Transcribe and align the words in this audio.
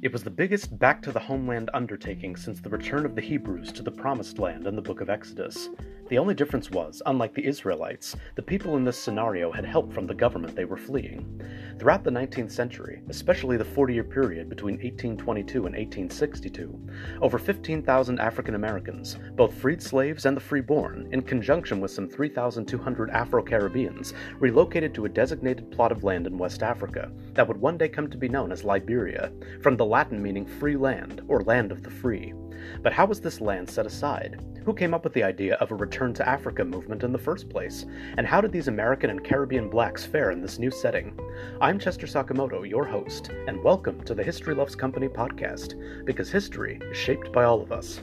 It 0.00 0.12
was 0.12 0.22
the 0.22 0.30
biggest 0.30 0.78
back 0.78 1.02
to 1.02 1.10
the 1.10 1.18
homeland 1.18 1.70
undertaking 1.74 2.36
since 2.36 2.60
the 2.60 2.68
return 2.68 3.04
of 3.04 3.16
the 3.16 3.20
Hebrews 3.20 3.72
to 3.72 3.82
the 3.82 3.90
Promised 3.90 4.38
Land 4.38 4.64
in 4.68 4.76
the 4.76 4.82
book 4.82 5.00
of 5.00 5.10
Exodus. 5.10 5.70
The 6.08 6.18
only 6.18 6.34
difference 6.34 6.70
was, 6.70 7.02
unlike 7.04 7.34
the 7.34 7.44
Israelites, 7.44 8.16
the 8.36 8.42
people 8.42 8.76
in 8.76 8.84
this 8.84 8.96
scenario 8.96 9.50
had 9.50 9.64
help 9.64 9.92
from 9.92 10.06
the 10.06 10.14
government 10.14 10.54
they 10.54 10.64
were 10.64 10.76
fleeing. 10.76 11.42
Throughout 11.78 12.02
the 12.02 12.10
19th 12.10 12.50
century, 12.50 13.02
especially 13.08 13.56
the 13.56 13.64
40 13.64 13.92
year 13.92 14.04
period 14.04 14.48
between 14.48 14.76
1822 14.76 15.66
and 15.66 15.74
1862, 15.74 16.88
over 17.20 17.36
15,000 17.36 18.20
African 18.20 18.54
Americans, 18.54 19.18
both 19.36 19.52
freed 19.52 19.82
slaves 19.82 20.24
and 20.26 20.36
the 20.36 20.40
freeborn, 20.40 21.08
in 21.12 21.22
conjunction 21.22 21.80
with 21.80 21.90
some 21.90 22.08
3,200 22.08 23.10
Afro 23.10 23.42
Caribbeans, 23.42 24.14
relocated 24.38 24.94
to 24.94 25.04
a 25.04 25.10
designated 25.10 25.70
plot 25.70 25.92
of 25.92 26.04
land 26.04 26.26
in 26.26 26.38
West 26.38 26.62
Africa 26.62 27.10
that 27.34 27.46
would 27.46 27.58
one 27.58 27.76
day 27.76 27.88
come 27.88 28.08
to 28.08 28.16
be 28.16 28.28
known 28.28 28.50
as 28.50 28.64
Liberia, 28.64 29.30
from 29.60 29.76
the 29.76 29.87
Latin 29.88 30.22
meaning 30.22 30.44
free 30.44 30.76
land 30.76 31.22
or 31.28 31.42
land 31.44 31.72
of 31.72 31.82
the 31.82 31.90
free. 31.90 32.34
But 32.82 32.92
how 32.92 33.06
was 33.06 33.20
this 33.20 33.40
land 33.40 33.70
set 33.70 33.86
aside? 33.86 34.38
Who 34.66 34.74
came 34.74 34.92
up 34.92 35.02
with 35.02 35.14
the 35.14 35.22
idea 35.22 35.54
of 35.54 35.70
a 35.70 35.76
return 35.76 36.12
to 36.14 36.28
Africa 36.28 36.62
movement 36.62 37.04
in 37.04 37.10
the 37.10 37.18
first 37.18 37.48
place? 37.48 37.86
And 38.18 38.26
how 38.26 38.42
did 38.42 38.52
these 38.52 38.68
American 38.68 39.08
and 39.08 39.24
Caribbean 39.24 39.70
blacks 39.70 40.04
fare 40.04 40.30
in 40.30 40.42
this 40.42 40.58
new 40.58 40.70
setting? 40.70 41.18
I'm 41.62 41.78
Chester 41.78 42.06
Sakamoto, 42.06 42.68
your 42.68 42.84
host, 42.84 43.30
and 43.46 43.64
welcome 43.64 44.02
to 44.02 44.14
the 44.14 44.22
History 44.22 44.54
Loves 44.54 44.76
Company 44.76 45.08
podcast, 45.08 45.74
because 46.04 46.30
history 46.30 46.78
is 46.82 46.96
shaped 46.98 47.32
by 47.32 47.44
all 47.44 47.62
of 47.62 47.72
us. 47.72 48.00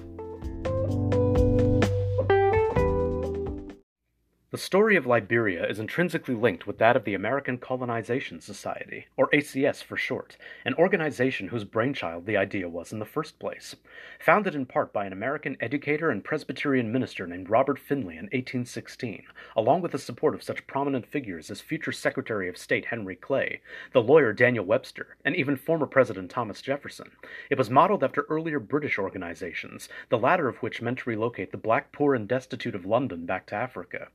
The 4.56 4.62
story 4.62 4.96
of 4.96 5.06
Liberia 5.06 5.68
is 5.68 5.80
intrinsically 5.80 6.34
linked 6.34 6.66
with 6.66 6.78
that 6.78 6.96
of 6.96 7.04
the 7.04 7.14
American 7.14 7.58
Colonization 7.58 8.40
Society, 8.40 9.08
or 9.18 9.28
ACS 9.32 9.84
for 9.84 9.98
short, 9.98 10.38
an 10.64 10.74
organization 10.76 11.50
whose 11.50 11.66
brainchild 11.66 12.26
the 12.26 12.38
idea 12.38 12.70
was 12.70 12.94
in 12.94 13.00
the 13.00 13.06
first 13.06 13.38
place. 13.38 13.76
Founded 14.18 14.56
in 14.56 14.66
part 14.66 14.94
by 14.94 15.06
an 15.06 15.12
American 15.12 15.58
educator 15.60 16.10
and 16.10 16.24
Presbyterian 16.24 16.90
minister 16.90 17.28
named 17.28 17.50
Robert 17.50 17.78
Finley 17.78 18.14
in 18.14 18.28
1816, 18.28 19.24
along 19.58 19.82
with 19.82 19.92
the 19.92 20.00
support 20.00 20.34
of 20.34 20.42
such 20.42 20.66
prominent 20.68 21.06
figures 21.06 21.52
as 21.52 21.60
future 21.60 21.92
Secretary 21.92 22.48
of 22.48 22.58
State 22.58 22.86
Henry 22.86 23.18
Clay, 23.18 23.60
the 23.92 24.02
lawyer 24.02 24.32
Daniel 24.32 24.64
Webster, 24.64 25.18
and 25.26 25.36
even 25.36 25.58
former 25.58 25.86
President 25.86 26.32
Thomas 26.32 26.62
Jefferson, 26.62 27.12
it 27.50 27.58
was 27.58 27.70
modeled 27.70 28.06
after 28.06 28.26
earlier 28.30 28.62
British 28.62 28.98
organizations, 28.98 29.90
the 30.08 30.18
latter 30.18 30.48
of 30.48 30.56
which 30.64 30.82
meant 30.82 31.00
to 31.00 31.10
relocate 31.10 31.52
the 31.52 31.58
black 31.58 31.92
poor 31.92 32.16
and 32.16 32.26
destitute 32.26 32.74
of 32.74 32.86
London 32.86 33.26
back 33.26 33.46
to 33.48 33.56
Africa. 33.56 34.08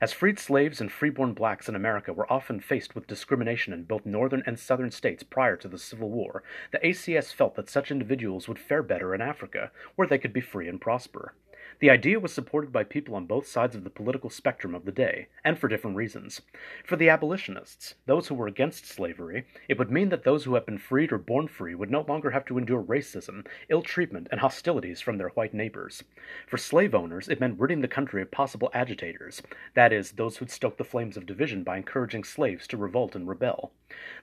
As 0.00 0.12
freed 0.12 0.40
slaves 0.40 0.80
and 0.80 0.90
freeborn 0.90 1.34
blacks 1.34 1.68
in 1.68 1.76
America 1.76 2.12
were 2.12 2.30
often 2.32 2.58
faced 2.58 2.96
with 2.96 3.06
discrimination 3.06 3.72
in 3.72 3.84
both 3.84 4.04
northern 4.04 4.42
and 4.44 4.58
southern 4.58 4.90
states 4.90 5.22
prior 5.22 5.56
to 5.58 5.68
the 5.68 5.78
Civil 5.78 6.10
War, 6.10 6.42
the 6.72 6.80
ACS 6.80 7.32
felt 7.32 7.54
that 7.54 7.70
such 7.70 7.92
individuals 7.92 8.48
would 8.48 8.58
fare 8.58 8.82
better 8.82 9.14
in 9.14 9.20
Africa, 9.20 9.70
where 9.94 10.08
they 10.08 10.18
could 10.18 10.32
be 10.32 10.40
free 10.40 10.66
and 10.66 10.80
prosper. 10.80 11.34
The 11.80 11.90
idea 11.90 12.20
was 12.20 12.32
supported 12.32 12.72
by 12.72 12.84
people 12.84 13.14
on 13.14 13.26
both 13.26 13.46
sides 13.46 13.74
of 13.74 13.84
the 13.84 13.90
political 13.90 14.30
spectrum 14.30 14.74
of 14.74 14.84
the 14.84 14.92
day, 14.92 15.28
and 15.44 15.58
for 15.58 15.68
different 15.68 15.96
reasons. 15.96 16.40
For 16.84 16.96
the 16.96 17.08
abolitionists, 17.08 17.94
those 18.06 18.28
who 18.28 18.34
were 18.34 18.46
against 18.46 18.86
slavery, 18.86 19.44
it 19.68 19.78
would 19.78 19.90
mean 19.90 20.08
that 20.10 20.24
those 20.24 20.44
who 20.44 20.54
had 20.54 20.66
been 20.66 20.78
freed 20.78 21.12
or 21.12 21.18
born 21.18 21.48
free 21.48 21.74
would 21.74 21.90
no 21.90 22.02
longer 22.02 22.30
have 22.30 22.44
to 22.46 22.58
endure 22.58 22.82
racism, 22.82 23.46
ill 23.68 23.82
treatment, 23.82 24.28
and 24.30 24.40
hostilities 24.40 25.00
from 25.00 25.18
their 25.18 25.30
white 25.30 25.54
neighbors. 25.54 26.02
For 26.46 26.56
slave 26.56 26.94
owners, 26.94 27.28
it 27.28 27.40
meant 27.40 27.58
ridding 27.58 27.80
the 27.80 27.88
country 27.88 28.22
of 28.22 28.30
possible 28.30 28.70
agitators, 28.74 29.42
that 29.74 29.92
is, 29.92 30.12
those 30.12 30.36
who'd 30.36 30.50
stoke 30.50 30.76
the 30.76 30.84
flames 30.84 31.16
of 31.16 31.26
division 31.26 31.62
by 31.62 31.76
encouraging 31.76 32.24
slaves 32.24 32.66
to 32.68 32.76
revolt 32.76 33.14
and 33.14 33.28
rebel. 33.28 33.72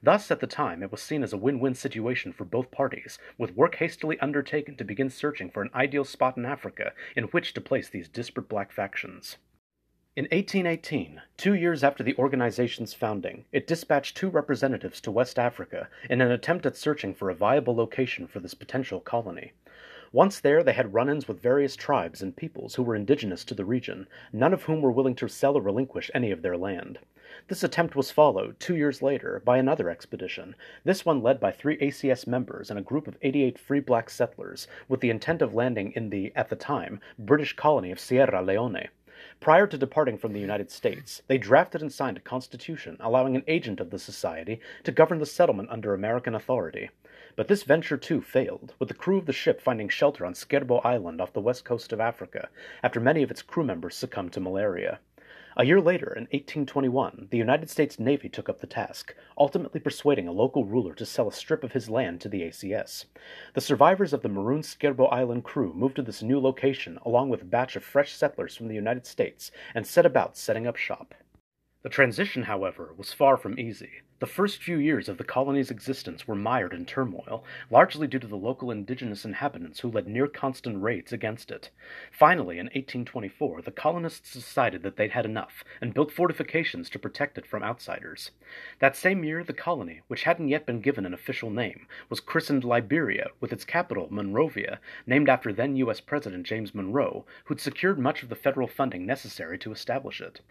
Thus, 0.01 0.31
at 0.31 0.39
the 0.39 0.47
time, 0.47 0.81
it 0.81 0.91
was 0.91 1.01
seen 1.01 1.23
as 1.23 1.31
a 1.31 1.37
win 1.37 1.59
win 1.59 1.75
situation 1.75 2.33
for 2.33 2.43
both 2.43 2.71
parties, 2.71 3.19
with 3.37 3.55
work 3.55 3.75
hastily 3.75 4.19
undertaken 4.19 4.75
to 4.75 4.83
begin 4.83 5.09
searching 5.09 5.49
for 5.49 5.61
an 5.61 5.69
ideal 5.75 6.03
spot 6.03 6.37
in 6.37 6.45
Africa 6.45 6.91
in 7.15 7.25
which 7.25 7.38
to 7.43 7.61
place 7.61 7.89
these 7.89 8.09
disparate 8.09 8.49
black 8.49 8.71
factions. 8.71 9.37
In 10.15 10.25
1818, 10.25 11.21
two 11.37 11.53
years 11.53 11.83
after 11.83 12.03
the 12.03 12.15
organization's 12.15 12.93
founding, 12.93 13.45
it 13.51 13.67
dispatched 13.67 14.17
two 14.17 14.29
representatives 14.29 14.99
to 15.01 15.11
West 15.11 15.39
Africa 15.39 15.87
in 16.09 16.19
an 16.19 16.31
attempt 16.31 16.65
at 16.65 16.75
searching 16.75 17.13
for 17.13 17.29
a 17.29 17.35
viable 17.35 17.75
location 17.75 18.27
for 18.27 18.39
this 18.39 18.53
potential 18.53 18.99
colony. 18.99 19.53
Once 20.11 20.39
there, 20.39 20.63
they 20.63 20.73
had 20.73 20.93
run 20.93 21.07
ins 21.07 21.27
with 21.27 21.39
various 21.39 21.75
tribes 21.75 22.21
and 22.21 22.35
peoples 22.35 22.75
who 22.75 22.83
were 22.83 22.95
indigenous 22.95 23.45
to 23.45 23.53
the 23.53 23.63
region, 23.63 24.07
none 24.33 24.53
of 24.53 24.63
whom 24.63 24.81
were 24.81 24.91
willing 24.91 25.15
to 25.15 25.29
sell 25.29 25.55
or 25.55 25.61
relinquish 25.61 26.11
any 26.13 26.31
of 26.31 26.41
their 26.41 26.57
land. 26.57 26.99
This 27.47 27.63
attempt 27.63 27.95
was 27.95 28.11
followed, 28.11 28.59
two 28.59 28.75
years 28.75 29.01
later, 29.01 29.41
by 29.45 29.57
another 29.57 29.89
expedition, 29.89 30.55
this 30.83 31.05
one 31.05 31.21
led 31.21 31.39
by 31.39 31.51
three 31.51 31.77
ACS 31.77 32.25
members 32.25 32.69
and 32.69 32.79
a 32.79 32.83
group 32.83 33.07
of 33.07 33.17
88 33.21 33.59
free 33.59 33.79
black 33.79 34.09
settlers, 34.09 34.67
with 34.87 34.99
the 34.99 35.09
intent 35.09 35.41
of 35.41 35.53
landing 35.53 35.91
in 35.91 36.09
the, 36.09 36.31
at 36.35 36.49
the 36.49 36.55
time, 36.55 36.99
British 37.17 37.55
colony 37.55 37.91
of 37.91 37.99
Sierra 37.99 38.41
Leone. 38.41 38.89
Prior 39.39 39.67
to 39.67 39.77
departing 39.77 40.17
from 40.17 40.33
the 40.33 40.39
United 40.39 40.71
States, 40.71 41.21
they 41.27 41.37
drafted 41.37 41.81
and 41.81 41.91
signed 41.91 42.17
a 42.17 42.21
constitution 42.21 42.95
allowing 42.99 43.35
an 43.35 43.43
agent 43.47 43.79
of 43.79 43.89
the 43.89 43.99
society 43.99 44.61
to 44.83 44.91
govern 44.91 45.19
the 45.19 45.25
settlement 45.25 45.69
under 45.69 45.93
American 45.93 46.33
authority. 46.33 46.89
But 47.35 47.47
this 47.47 47.63
venture 47.63 47.97
too 47.97 48.21
failed, 48.21 48.73
with 48.79 48.87
the 48.89 48.95
crew 48.95 49.17
of 49.17 49.25
the 49.25 49.33
ship 49.33 49.61
finding 49.61 49.87
shelter 49.87 50.25
on 50.25 50.33
Sherbro 50.33 50.85
Island 50.85 51.21
off 51.21 51.33
the 51.33 51.41
west 51.41 51.63
coast 51.63 51.93
of 51.93 51.99
Africa, 51.99 52.49
after 52.81 52.99
many 52.99 53.21
of 53.21 53.29
its 53.29 53.41
crew 53.41 53.63
members 53.63 53.95
succumbed 53.95 54.33
to 54.33 54.39
malaria. 54.39 54.99
A 55.59 55.65
year 55.65 55.81
later, 55.81 56.13
in 56.13 56.23
1821, 56.31 57.27
the 57.31 57.37
United 57.37 57.69
States 57.69 57.99
Navy 57.99 58.29
took 58.29 58.47
up 58.47 58.61
the 58.61 58.65
task, 58.65 59.13
ultimately 59.37 59.81
persuading 59.81 60.25
a 60.25 60.31
local 60.31 60.63
ruler 60.63 60.93
to 60.95 61.05
sell 61.05 61.27
a 61.27 61.33
strip 61.33 61.65
of 61.65 61.73
his 61.73 61.89
land 61.89 62.21
to 62.21 62.29
the 62.29 62.43
ACS. 62.43 63.03
The 63.55 63.59
survivors 63.59 64.13
of 64.13 64.21
the 64.21 64.29
marooned 64.29 64.63
Sherbro 64.63 65.11
Island 65.11 65.43
crew 65.43 65.73
moved 65.73 65.97
to 65.97 66.01
this 66.01 66.23
new 66.23 66.39
location 66.39 66.97
along 67.05 67.27
with 67.27 67.41
a 67.41 67.45
batch 67.45 67.75
of 67.75 67.83
fresh 67.83 68.13
settlers 68.13 68.55
from 68.55 68.69
the 68.69 68.73
United 68.73 69.05
States 69.05 69.51
and 69.75 69.85
set 69.85 70.05
about 70.05 70.37
setting 70.37 70.65
up 70.65 70.77
shop. 70.77 71.13
The 71.81 71.89
transition, 71.89 72.43
however, 72.43 72.93
was 72.95 73.11
far 73.11 73.35
from 73.35 73.59
easy. 73.59 73.99
The 74.19 74.27
first 74.27 74.61
few 74.61 74.75
years 74.75 75.07
of 75.07 75.17
the 75.17 75.23
colony's 75.23 75.71
existence 75.71 76.27
were 76.27 76.35
mired 76.35 76.73
in 76.73 76.85
turmoil, 76.85 77.45
largely 77.71 78.05
due 78.05 78.19
to 78.19 78.27
the 78.27 78.35
local 78.35 78.69
indigenous 78.69 79.23
inhabitants 79.23 79.79
who 79.79 79.89
led 79.89 80.07
near 80.07 80.27
constant 80.27 80.83
raids 80.83 81.13
against 81.13 81.51
it. 81.51 81.69
Finally, 82.11 82.59
in 82.59 82.65
1824, 82.65 83.61
the 83.61 83.71
colonists 83.71 84.33
decided 84.33 84.83
that 84.83 84.97
they'd 84.97 85.11
had 85.11 85.23
enough 85.23 85.63
and 85.79 85.93
built 85.93 86.11
fortifications 86.11 86.89
to 86.89 86.99
protect 86.99 87.37
it 87.37 87.45
from 87.45 87.63
outsiders. 87.63 88.31
That 88.79 88.97
same 88.97 89.23
year, 89.23 89.41
the 89.41 89.53
colony, 89.53 90.01
which 90.09 90.23
hadn't 90.23 90.49
yet 90.49 90.65
been 90.65 90.81
given 90.81 91.05
an 91.05 91.13
official 91.13 91.49
name, 91.49 91.87
was 92.09 92.19
christened 92.19 92.65
Liberia, 92.65 93.29
with 93.39 93.53
its 93.53 93.63
capital, 93.63 94.09
Monrovia, 94.11 94.81
named 95.07 95.29
after 95.29 95.53
then 95.53 95.77
U.S. 95.77 96.01
President 96.01 96.45
James 96.45 96.75
Monroe, 96.75 97.25
who'd 97.45 97.61
secured 97.61 97.97
much 97.97 98.21
of 98.21 98.27
the 98.27 98.35
federal 98.35 98.67
funding 98.67 99.05
necessary 99.05 99.57
to 99.59 99.71
establish 99.71 100.19
it. 100.19 100.41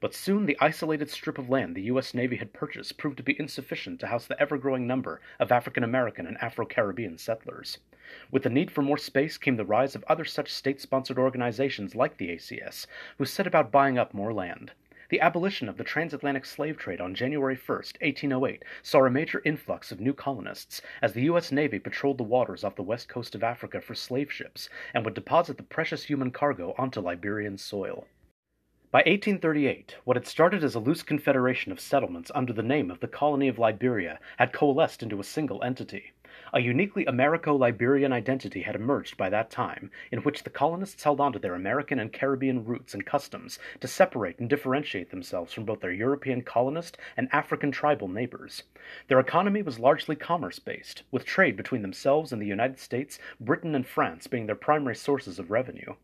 But 0.00 0.14
soon 0.14 0.46
the 0.46 0.56
isolated 0.60 1.10
strip 1.10 1.36
of 1.38 1.48
land 1.48 1.74
the 1.74 1.82
U.S. 1.82 2.14
Navy 2.14 2.36
had 2.36 2.52
purchased 2.52 2.96
proved 2.96 3.13
to 3.16 3.22
be 3.22 3.38
insufficient 3.38 4.00
to 4.00 4.08
house 4.08 4.26
the 4.26 4.40
ever 4.40 4.58
growing 4.58 4.86
number 4.86 5.20
of 5.38 5.52
African 5.52 5.84
American 5.84 6.26
and 6.26 6.36
Afro 6.42 6.66
Caribbean 6.66 7.18
settlers. 7.18 7.78
With 8.30 8.42
the 8.42 8.50
need 8.50 8.70
for 8.70 8.82
more 8.82 8.98
space 8.98 9.38
came 9.38 9.56
the 9.56 9.64
rise 9.64 9.94
of 9.94 10.04
other 10.04 10.24
such 10.24 10.52
state 10.52 10.80
sponsored 10.80 11.18
organizations 11.18 11.94
like 11.94 12.16
the 12.16 12.28
ACS, 12.28 12.86
who 13.18 13.24
set 13.24 13.46
about 13.46 13.70
buying 13.70 13.98
up 13.98 14.12
more 14.12 14.32
land. 14.32 14.72
The 15.10 15.20
abolition 15.20 15.68
of 15.68 15.76
the 15.76 15.84
transatlantic 15.84 16.44
slave 16.44 16.76
trade 16.76 17.00
on 17.00 17.14
January 17.14 17.54
1, 17.54 17.76
1808, 17.76 18.64
saw 18.82 19.04
a 19.04 19.10
major 19.10 19.42
influx 19.44 19.92
of 19.92 20.00
new 20.00 20.12
colonists 20.12 20.82
as 21.02 21.12
the 21.12 21.24
U.S. 21.24 21.52
Navy 21.52 21.78
patrolled 21.78 22.18
the 22.18 22.24
waters 22.24 22.64
off 22.64 22.74
the 22.74 22.82
west 22.82 23.08
coast 23.08 23.34
of 23.34 23.44
Africa 23.44 23.80
for 23.80 23.94
slave 23.94 24.32
ships 24.32 24.68
and 24.92 25.04
would 25.04 25.14
deposit 25.14 25.56
the 25.56 25.62
precious 25.62 26.04
human 26.04 26.30
cargo 26.30 26.74
onto 26.78 27.00
Liberian 27.00 27.58
soil. 27.58 28.06
By 28.94 29.00
1838, 29.00 29.96
what 30.04 30.16
had 30.16 30.24
started 30.24 30.62
as 30.62 30.76
a 30.76 30.78
loose 30.78 31.02
confederation 31.02 31.72
of 31.72 31.80
settlements 31.80 32.30
under 32.32 32.52
the 32.52 32.62
name 32.62 32.92
of 32.92 33.00
the 33.00 33.08
Colony 33.08 33.48
of 33.48 33.58
Liberia 33.58 34.20
had 34.36 34.52
coalesced 34.52 35.02
into 35.02 35.18
a 35.18 35.24
single 35.24 35.64
entity. 35.64 36.12
A 36.52 36.60
uniquely 36.60 37.04
Americo 37.04 37.56
Liberian 37.56 38.12
identity 38.12 38.62
had 38.62 38.76
emerged 38.76 39.16
by 39.16 39.28
that 39.30 39.50
time, 39.50 39.90
in 40.12 40.20
which 40.20 40.44
the 40.44 40.50
colonists 40.50 41.02
held 41.02 41.20
on 41.20 41.32
to 41.32 41.40
their 41.40 41.56
American 41.56 41.98
and 41.98 42.12
Caribbean 42.12 42.64
roots 42.64 42.94
and 42.94 43.04
customs 43.04 43.58
to 43.80 43.88
separate 43.88 44.38
and 44.38 44.48
differentiate 44.48 45.10
themselves 45.10 45.52
from 45.52 45.64
both 45.64 45.80
their 45.80 45.90
European 45.90 46.42
colonist 46.42 46.96
and 47.16 47.28
African 47.32 47.72
tribal 47.72 48.06
neighbors. 48.06 48.62
Their 49.08 49.18
economy 49.18 49.62
was 49.62 49.80
largely 49.80 50.14
commerce 50.14 50.60
based, 50.60 51.02
with 51.10 51.24
trade 51.24 51.56
between 51.56 51.82
themselves 51.82 52.32
and 52.32 52.40
the 52.40 52.46
United 52.46 52.78
States, 52.78 53.18
Britain, 53.40 53.74
and 53.74 53.84
France 53.84 54.28
being 54.28 54.46
their 54.46 54.54
primary 54.54 54.94
sources 54.94 55.40
of 55.40 55.50
revenue. 55.50 55.96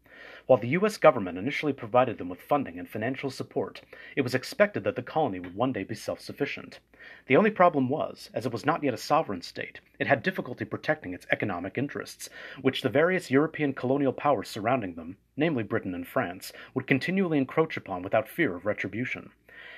While 0.47 0.59
the 0.59 0.69
U.S. 0.69 0.99
government 0.99 1.39
initially 1.39 1.73
provided 1.73 2.19
them 2.19 2.29
with 2.29 2.43
funding 2.43 2.79
and 2.79 2.89
financial 2.89 3.31
support, 3.31 3.81
it 4.17 4.21
was 4.21 4.35
expected 4.35 4.85
that 4.85 4.97
the 4.97 5.03
colony 5.03 5.41
would 5.41 5.55
one 5.55 5.73
day 5.73 5.83
be 5.83 5.95
self 5.95 6.21
sufficient. 6.21 6.79
The 7.27 7.37
only 7.37 7.51
problem 7.51 7.89
was, 7.89 8.29
as 8.35 8.45
it 8.45 8.53
was 8.53 8.67
not 8.67 8.83
yet 8.83 8.93
a 8.93 8.99
sovereign 8.99 9.41
state, 9.41 9.81
it 9.99 10.07
had 10.07 10.23
difficulty 10.23 10.67
protecting 10.67 11.15
its 11.15 11.27
economic 11.31 11.79
interests, 11.79 12.29
which 12.61 12.83
the 12.83 12.91
various 12.91 13.31
European 13.31 13.73
colonial 13.73 14.13
powers 14.13 14.49
surrounding 14.49 14.95
them, 14.95 15.17
namely 15.37 15.63
Britain 15.63 15.95
and 15.95 16.07
France, 16.07 16.53
would 16.75 16.87
continually 16.87 17.39
encroach 17.39 17.79
upon 17.79 18.03
without 18.03 18.29
fear 18.29 18.55
of 18.55 18.67
retribution. 18.67 19.31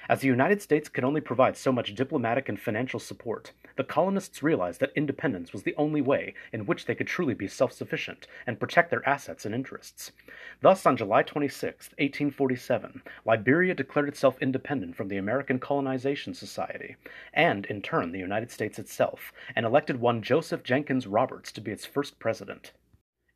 As 0.08 0.20
the 0.20 0.28
United 0.28 0.60
States 0.60 0.88
could 0.88 1.04
only 1.04 1.20
provide 1.20 1.56
so 1.56 1.72
much 1.72 1.94
diplomatic 1.94 2.48
and 2.48 2.60
financial 2.60 3.00
support, 3.00 3.52
the 3.76 3.84
colonists 3.84 4.42
realized 4.42 4.80
that 4.80 4.92
independence 4.94 5.52
was 5.52 5.62
the 5.62 5.74
only 5.76 6.00
way 6.00 6.34
in 6.52 6.66
which 6.66 6.84
they 6.84 6.94
could 6.94 7.06
truly 7.06 7.34
be 7.34 7.48
self 7.48 7.72
sufficient 7.72 8.26
and 8.46 8.60
protect 8.60 8.90
their 8.90 9.08
assets 9.08 9.46
and 9.46 9.54
interests. 9.54 10.12
Thus, 10.60 10.84
on 10.86 10.96
July 10.96 11.22
26, 11.22 11.88
1847, 11.98 13.02
Liberia 13.24 13.74
declared 13.74 14.08
itself 14.08 14.36
independent 14.40 14.96
from 14.96 15.08
the 15.08 15.16
American 15.16 15.58
Colonization 15.58 16.34
Society, 16.34 16.96
and, 17.32 17.64
in 17.66 17.80
turn, 17.80 18.12
the 18.12 18.18
United 18.18 18.50
States 18.50 18.78
itself, 18.78 19.32
and 19.56 19.64
elected 19.64 20.00
one 20.00 20.22
Joseph 20.22 20.62
Jenkins 20.62 21.06
Roberts 21.06 21.52
to 21.52 21.60
be 21.60 21.70
its 21.70 21.86
first 21.86 22.18
president. 22.18 22.72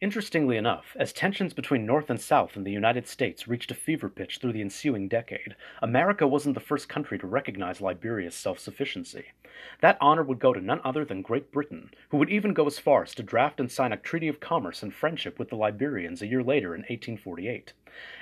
Interestingly 0.03 0.59
enough, 0.59 0.95
as 1.01 1.11
tensions 1.11 1.55
between 1.55 1.87
North 1.87 2.11
and 2.11 2.21
South 2.21 2.55
in 2.55 2.65
the 2.65 2.71
United 2.71 3.09
States 3.09 3.49
reached 3.49 3.71
a 3.71 3.75
fever 3.75 4.11
pitch 4.11 4.37
through 4.37 4.53
the 4.53 4.61
ensuing 4.61 5.09
decade, 5.09 5.57
America 5.81 6.27
wasn't 6.27 6.53
the 6.53 6.61
first 6.61 6.87
country 6.87 7.19
to 7.19 7.27
recognize 7.27 7.81
Liberia's 7.81 8.35
self 8.35 8.59
sufficiency. 8.59 9.29
That 9.81 9.97
honor 9.99 10.23
would 10.23 10.39
go 10.39 10.53
to 10.53 10.61
none 10.61 10.83
other 10.85 11.07
than 11.07 11.23
Great 11.23 11.51
Britain, 11.51 11.93
who 12.11 12.19
would 12.19 12.29
even 12.29 12.53
go 12.53 12.67
as 12.67 12.79
far 12.79 13.05
as 13.05 13.15
to 13.15 13.23
draft 13.23 13.59
and 13.59 13.73
sign 13.73 13.91
a 13.91 13.97
treaty 13.97 14.29
of 14.29 14.39
commerce 14.39 14.83
and 14.83 14.93
friendship 14.93 15.39
with 15.39 15.49
the 15.49 15.57
Liberians 15.57 16.21
a 16.21 16.27
year 16.27 16.43
later 16.43 16.75
in 16.75 16.83
1848. 16.83 17.73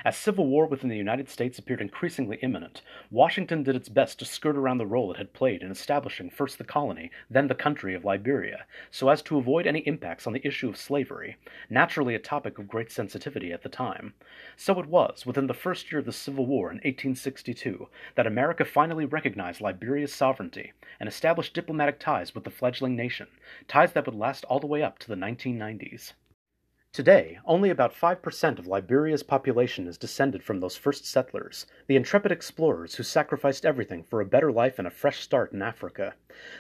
As 0.05 0.19
civil 0.19 0.47
war 0.47 0.67
within 0.67 0.91
the 0.91 0.97
United 0.97 1.31
States 1.31 1.59
appeared 1.59 1.81
increasingly 1.81 2.37
imminent, 2.43 2.83
Washington 3.11 3.63
did 3.63 3.75
its 3.75 3.89
best 3.89 4.19
to 4.19 4.27
skirt 4.27 4.57
around 4.57 4.77
the 4.77 4.87
role 4.87 5.11
it 5.11 5.17
had 5.17 5.33
played 5.33 5.63
in 5.63 5.71
establishing 5.71 6.29
first 6.29 6.59
the 6.59 6.65
colony, 6.65 7.11
then 7.31 7.49
the 7.49 7.55
country 7.55 7.95
of 7.95 8.05
Liberia, 8.05 8.67
so 8.91 9.09
as 9.09 9.23
to 9.23 9.39
avoid 9.39 9.67
any 9.67 9.79
impacts 9.81 10.27
on 10.27 10.35
the 10.35 10.47
issue 10.47 10.69
of 10.69 10.77
slavery, 10.77 11.39
naturally 11.71 12.15
a 12.15 12.19
topic 12.19 12.59
of 12.59 12.69
great 12.69 12.93
sensitivity 12.93 13.53
at 13.53 13.63
the 13.63 13.71
time. 13.71 14.13
So 14.55 14.79
it 14.79 14.87
was, 14.87 15.25
within 15.25 15.47
the 15.47 15.55
first 15.55 15.91
year 15.91 16.01
of 16.01 16.05
the 16.05 16.13
Civil 16.13 16.45
War 16.45 16.69
in 16.69 16.77
1862, 16.77 17.89
that 18.17 18.27
America 18.27 18.67
finally 18.67 19.07
recognized 19.07 19.63
Liberia's 19.63 20.13
sovereignty 20.13 20.75
and 21.01 21.09
established 21.09 21.55
diplomatic 21.55 21.99
ties 21.99 22.35
with 22.35 22.45
the 22.45 22.51
fledgling 22.51 22.97
nation, 22.97 23.29
ties 23.67 23.93
that 23.95 24.05
would 24.05 24.15
last 24.15 24.45
all 24.45 24.61
the 24.61 24.67
way 24.67 24.83
up 24.83 24.99
to 24.99 25.09
the 25.09 25.17
1990s. 25.17 26.13
Today, 26.95 27.41
only 27.45 27.71
about 27.71 27.93
5% 27.93 28.61
of 28.61 28.69
Liberia's 28.69 29.25
population 29.25 29.89
is 29.89 29.99
descended 29.99 30.45
from 30.45 30.61
those 30.61 30.77
first 30.77 31.05
settlers, 31.05 31.67
the 31.89 31.97
intrepid 31.97 32.31
explorers 32.31 32.95
who 32.95 33.03
sacrificed 33.03 33.67
everything 33.67 34.05
for 34.05 34.21
a 34.21 34.25
better 34.25 34.53
life 34.53 34.79
and 34.79 34.87
a 34.87 34.93
fresh 34.93 35.19
start 35.19 35.53
in 35.53 35.61
Africa. 35.61 36.15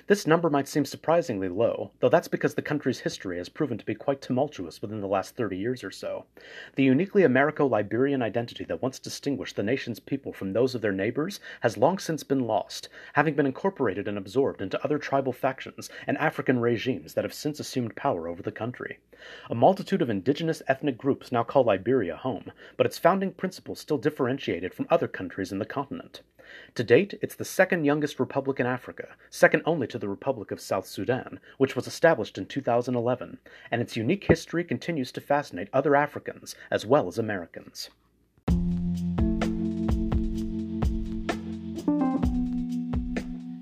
This 0.06 0.26
number 0.26 0.50
might 0.50 0.68
seem 0.68 0.84
surprisingly 0.84 1.48
low, 1.48 1.90
though 2.00 2.08
that's 2.08 2.28
because 2.28 2.54
the 2.54 2.62
country's 2.62 3.00
history 3.00 3.38
has 3.38 3.48
proven 3.48 3.78
to 3.78 3.84
be 3.84 3.94
quite 3.94 4.20
tumultuous 4.20 4.82
within 4.82 5.00
the 5.00 5.08
last 5.08 5.36
30 5.36 5.56
years 5.56 5.82
or 5.82 5.90
so. 5.90 6.26
The 6.76 6.84
uniquely 6.84 7.22
Americo 7.22 7.66
Liberian 7.66 8.22
identity 8.22 8.64
that 8.64 8.82
once 8.82 8.98
distinguished 8.98 9.56
the 9.56 9.62
nation's 9.62 10.00
people 10.00 10.32
from 10.32 10.52
those 10.52 10.74
of 10.74 10.80
their 10.80 10.92
neighbors 10.92 11.40
has 11.60 11.76
long 11.76 11.98
since 11.98 12.22
been 12.22 12.46
lost, 12.46 12.88
having 13.14 13.34
been 13.34 13.46
incorporated 13.46 14.06
and 14.06 14.18
absorbed 14.18 14.60
into 14.60 14.82
other 14.84 14.98
tribal 14.98 15.32
factions 15.32 15.88
and 16.06 16.18
African 16.18 16.60
regimes 16.60 17.14
that 17.14 17.24
have 17.24 17.34
since 17.34 17.58
assumed 17.58 17.96
power 17.96 18.28
over 18.28 18.42
the 18.42 18.52
country. 18.52 18.98
A 19.48 19.54
multitude 19.54 20.02
of 20.02 20.10
indigenous 20.10 20.62
ethnic 20.68 20.98
groups 20.98 21.32
now 21.32 21.42
call 21.42 21.64
Liberia 21.64 22.16
home, 22.16 22.52
but 22.76 22.86
its 22.86 22.98
founding 22.98 23.32
principles 23.32 23.80
still 23.80 23.98
differentiate 23.98 24.64
it 24.64 24.74
from 24.74 24.86
other 24.90 25.08
countries 25.08 25.50
in 25.50 25.58
the 25.58 25.64
continent. 25.64 26.22
To 26.74 26.84
date, 26.84 27.18
it's 27.22 27.34
the 27.34 27.44
second 27.44 27.84
youngest 27.84 28.20
republic 28.20 28.60
in 28.60 28.66
Africa, 28.66 29.16
second 29.30 29.62
only 29.64 29.86
to 29.86 29.98
the 29.98 30.08
Republic 30.08 30.50
of 30.50 30.60
South 30.60 30.86
Sudan, 30.86 31.40
which 31.58 31.74
was 31.74 31.86
established 31.86 32.36
in 32.36 32.46
2011, 32.46 33.38
and 33.70 33.80
its 33.80 33.96
unique 33.96 34.24
history 34.24 34.64
continues 34.64 35.10
to 35.12 35.20
fascinate 35.20 35.68
other 35.72 35.96
Africans 35.96 36.54
as 36.70 36.84
well 36.84 37.08
as 37.08 37.18
Americans. 37.18 37.90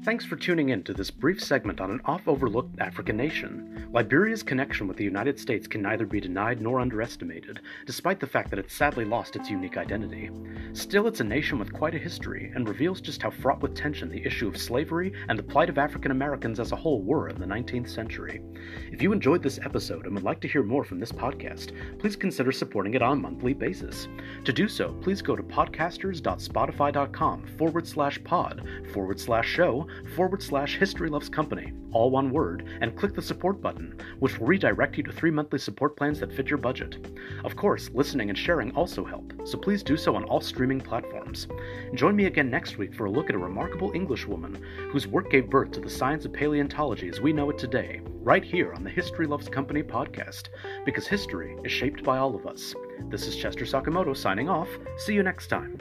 Thanks 0.04 0.24
for 0.24 0.34
tuning 0.34 0.70
in 0.70 0.82
to 0.82 0.94
this 0.94 1.12
brief 1.12 1.40
segment 1.40 1.80
on 1.80 1.92
an 1.92 2.00
oft 2.06 2.26
overlooked 2.26 2.80
African 2.80 3.16
nation. 3.16 3.88
Liberia's 3.92 4.42
connection 4.42 4.88
with 4.88 4.96
the 4.96 5.04
United 5.04 5.38
States 5.38 5.68
can 5.68 5.80
neither 5.80 6.06
be 6.06 6.20
denied 6.20 6.60
nor 6.60 6.80
underestimated, 6.80 7.60
despite 7.86 8.18
the 8.18 8.26
fact 8.26 8.50
that 8.50 8.58
it 8.58 8.68
sadly 8.68 9.04
lost 9.04 9.36
its 9.36 9.48
unique 9.48 9.76
identity. 9.76 10.28
Still, 10.72 11.06
it's 11.06 11.20
a 11.20 11.24
nation 11.24 11.56
with 11.56 11.72
quite 11.72 11.94
a 11.94 11.98
history, 11.98 12.50
and 12.56 12.68
reveals 12.68 13.00
just 13.00 13.22
how 13.22 13.30
fraught 13.30 13.60
with 13.60 13.76
tension 13.76 14.08
the 14.08 14.26
issue 14.26 14.48
of 14.48 14.56
slavery 14.56 15.12
and 15.28 15.38
the 15.38 15.42
plight 15.44 15.68
of 15.68 15.78
African 15.78 16.10
Americans 16.10 16.58
as 16.58 16.72
a 16.72 16.76
whole 16.76 17.02
were 17.02 17.28
in 17.28 17.38
the 17.38 17.46
19th 17.46 17.88
century. 17.88 18.42
If 18.90 19.02
you 19.02 19.12
enjoyed 19.12 19.44
this 19.44 19.60
episode 19.62 20.06
and 20.06 20.16
would 20.16 20.24
like 20.24 20.40
to 20.40 20.48
hear 20.48 20.64
more 20.64 20.82
from 20.82 20.98
this 20.98 21.12
podcast, 21.12 21.70
please 22.00 22.16
consider 22.16 22.50
supporting 22.50 22.94
it 22.94 23.02
on 23.02 23.18
a 23.18 23.20
monthly 23.20 23.54
basis. 23.54 24.08
To 24.46 24.52
do 24.52 24.66
so, 24.66 24.94
please 24.94 25.22
go 25.22 25.36
to 25.36 25.44
podcasters.spotify.com 25.44 27.46
forward 27.56 27.86
slash 27.86 28.24
pod 28.24 28.66
forward 28.92 29.20
slash 29.20 29.46
show 29.46 29.86
forward 30.14 30.42
slash 30.42 30.76
History 30.76 31.08
Loves 31.08 31.28
Company, 31.28 31.72
all 31.92 32.10
one 32.10 32.30
word, 32.30 32.66
and 32.80 32.96
click 32.96 33.14
the 33.14 33.22
support 33.22 33.60
button, 33.60 33.98
which 34.18 34.38
will 34.38 34.46
redirect 34.46 34.96
you 34.96 35.02
to 35.02 35.12
three 35.12 35.30
monthly 35.30 35.58
support 35.58 35.96
plans 35.96 36.20
that 36.20 36.32
fit 36.32 36.48
your 36.48 36.58
budget. 36.58 37.08
Of 37.44 37.56
course, 37.56 37.90
listening 37.94 38.28
and 38.28 38.38
sharing 38.38 38.70
also 38.72 39.04
help, 39.04 39.32
so 39.44 39.58
please 39.58 39.82
do 39.82 39.96
so 39.96 40.16
on 40.16 40.24
all 40.24 40.40
streaming 40.40 40.80
platforms. 40.80 41.48
Join 41.94 42.16
me 42.16 42.26
again 42.26 42.50
next 42.50 42.78
week 42.78 42.94
for 42.94 43.06
a 43.06 43.10
look 43.10 43.28
at 43.28 43.34
a 43.34 43.38
remarkable 43.38 43.92
Englishwoman 43.94 44.62
whose 44.90 45.06
work 45.06 45.30
gave 45.30 45.50
birth 45.50 45.70
to 45.72 45.80
the 45.80 45.90
science 45.90 46.24
of 46.24 46.32
paleontology 46.32 47.08
as 47.08 47.20
we 47.20 47.32
know 47.32 47.50
it 47.50 47.58
today, 47.58 48.00
right 48.22 48.44
here 48.44 48.72
on 48.74 48.84
the 48.84 48.90
History 48.90 49.26
Loves 49.26 49.48
Company 49.48 49.82
podcast, 49.82 50.48
because 50.84 51.06
history 51.06 51.56
is 51.64 51.72
shaped 51.72 52.02
by 52.02 52.18
all 52.18 52.34
of 52.34 52.46
us. 52.46 52.74
This 53.08 53.26
is 53.26 53.36
Chester 53.36 53.64
Sakamoto 53.64 54.16
signing 54.16 54.48
off. 54.48 54.68
See 54.96 55.14
you 55.14 55.22
next 55.22 55.48
time. 55.48 55.78